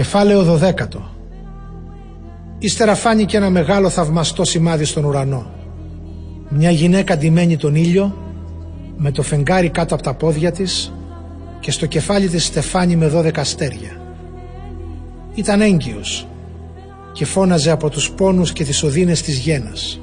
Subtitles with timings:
[0.00, 1.10] Κεφάλαιο δωδέκατο
[2.58, 5.50] Ύστερα φάνηκε ένα μεγάλο θαυμαστό σημάδι στον ουρανό.
[6.48, 8.16] Μια γυναίκα ντυμένη τον ήλιο,
[8.96, 10.92] με το φεγγάρι κάτω από τα πόδια της
[11.60, 14.00] και στο κεφάλι της στεφάνι με δώδεκα αστέρια.
[15.34, 16.26] Ήταν έγκυος
[17.12, 20.00] και φώναζε από τους πόνους και τις οδύνες της γένας.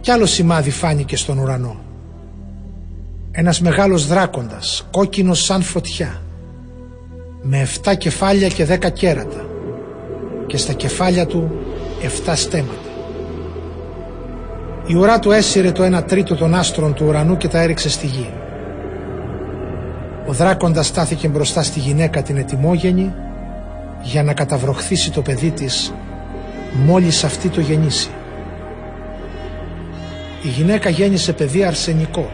[0.00, 1.80] Κι άλλο σημάδι φάνηκε στον ουρανό.
[3.30, 6.22] Ένας μεγάλος δράκοντας, κόκκινος σαν φωτιά,
[7.42, 9.46] με 7 κεφάλια και 10 κέρατα
[10.46, 11.50] και στα κεφάλια του
[12.26, 12.88] 7 στέματα.
[14.86, 18.06] Η ουρά του έσυρε το 1 τρίτο των άστρων του ουρανού και τα έριξε στη
[18.06, 18.30] γη.
[20.26, 23.14] Ο δράκοντας στάθηκε μπροστά στη γυναίκα την ετοιμόγενη
[24.02, 25.92] για να καταβροχθήσει το παιδί της
[26.72, 28.10] μόλις αυτή το γεννήσει.
[30.42, 32.30] Η γυναίκα γέννησε παιδί αρσενικό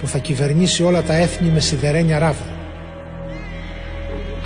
[0.00, 2.59] που θα κυβερνήσει όλα τα έθνη με σιδερένια ράβδα.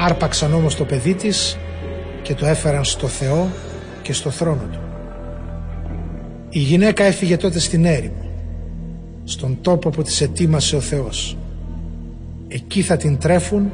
[0.05, 1.59] Άρπαξαν όμως το παιδί της
[2.23, 3.49] και το έφεραν στο Θεό
[4.03, 4.79] και στο θρόνο του.
[6.51, 8.31] Η γυναίκα έφυγε τότε στην έρημο,
[9.25, 11.37] στον τόπο που της ετοίμασε ο Θεός.
[12.49, 13.73] Εκεί θα την τρέφουν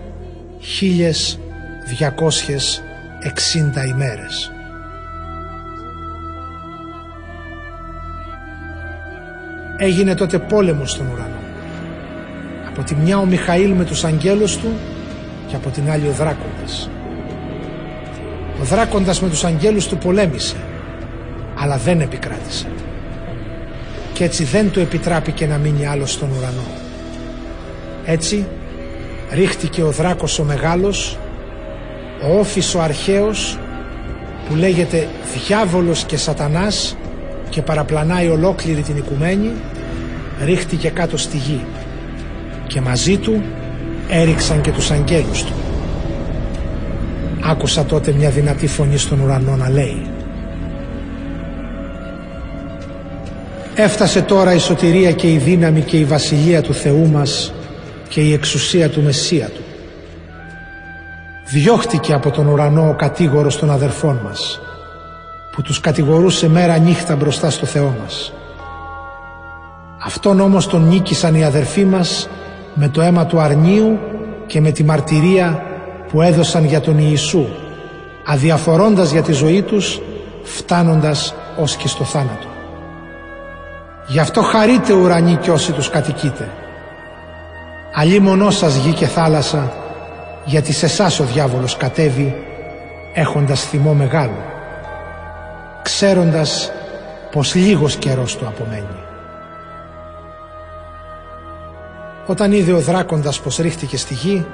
[0.60, 1.38] χίλιες
[1.96, 2.82] διακόσιες
[3.20, 4.52] εξήντα ημέρες.
[9.78, 11.40] Έγινε τότε πόλεμος στον ουρανό.
[12.68, 14.68] Από τη μια ο Μιχαήλ με τους αγγέλους του
[15.50, 16.90] και από την άλλη ο δράκοντας.
[18.60, 20.56] Ο δράκοντας με τους αγγέλους του πολέμησε,
[21.58, 22.66] αλλά δεν επικράτησε.
[24.12, 26.66] Και έτσι δεν του επιτράπηκε να μείνει άλλο στον ουρανό.
[28.04, 28.46] Έτσι
[29.30, 31.18] ρίχτηκε ο δράκος ο μεγάλος,
[32.22, 33.58] ο όφης ο αρχαίος,
[34.48, 35.08] που λέγεται
[35.46, 36.96] διάβολος και σατανάς
[37.48, 39.50] και παραπλανάει ολόκληρη την οικουμένη,
[40.44, 41.64] ρίχτηκε κάτω στη γη
[42.66, 43.42] και μαζί του
[44.10, 45.52] έριξαν και τους αγγέλους του.
[47.44, 50.06] Άκουσα τότε μια δυνατή φωνή στον ουρανό να λέει
[53.82, 57.52] Έφτασε τώρα η σωτηρία και η δύναμη και η βασιλεία του Θεού μας
[58.08, 59.60] και η εξουσία του Μεσσία του.
[61.52, 64.60] Διώχτηκε από τον ουρανό ο κατήγορος των αδερφών μας
[65.52, 68.32] που τους κατηγορούσε μέρα νύχτα μπροστά στο Θεό μας.
[70.04, 72.28] Αυτόν όμως τον νίκησαν οι αδερφοί μας
[72.74, 73.98] με το αίμα του αρνίου
[74.46, 75.62] και με τη μαρτυρία
[76.10, 77.46] που έδωσαν για τον Ιησού
[78.24, 80.00] αδιαφορώντας για τη ζωή τους
[80.42, 82.46] φτάνοντας ως και στο θάνατο.
[84.06, 86.48] Γι' αυτό χαρείτε ουρανοί κι όσοι τους κατοικείτε.
[87.94, 89.72] Αλλή μονό σας γη και θάλασσα
[90.44, 92.34] γιατί σε εσάς ο διάβολος κατέβει
[93.14, 94.48] έχοντας θυμό μεγάλο
[95.82, 96.72] ξέροντας
[97.30, 99.09] πως λίγος καιρός του απομένει.
[102.30, 104.46] Όταν είδε ο δράκοντας πως ρίχτηκε στη γη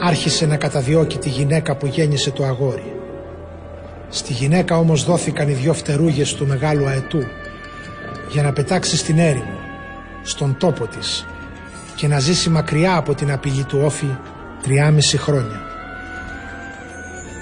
[0.00, 2.92] άρχισε να καταδιώκει τη γυναίκα που γέννησε το αγόρι.
[4.08, 7.22] Στη γυναίκα όμως δόθηκαν οι δυο φτερούγες του μεγάλου αετού
[8.30, 9.58] για να πετάξει στην έρημο,
[10.22, 11.26] στον τόπο της
[11.96, 14.16] και να ζήσει μακριά από την απειλή του όφη
[14.62, 15.60] τριάμιση χρόνια.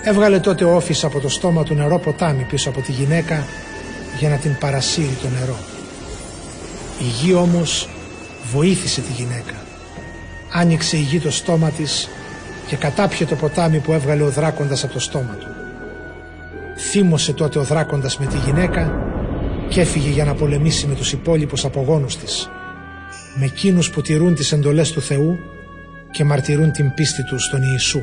[0.05, 3.47] Έβγαλε τότε ο όφης από το στόμα του νερό ποτάμι πίσω από τη γυναίκα
[4.19, 5.56] για να την παρασύρει το νερό.
[6.99, 7.89] Η γη όμως
[8.53, 9.55] βοήθησε τη γυναίκα.
[10.53, 12.09] Άνοιξε η γη το στόμα της
[12.67, 15.47] και κατάπιε το ποτάμι που έβγαλε ο δράκοντας από το στόμα του.
[16.77, 18.93] Θύμωσε τότε ο δράκοντας με τη γυναίκα
[19.69, 22.49] και έφυγε για να πολεμήσει με τους υπόλοιπους απογόνους της,
[23.34, 25.39] με εκείνους που τηρούν τις εντολές του Θεού
[26.11, 28.03] και μαρτυρούν την πίστη τους στον Ιησού.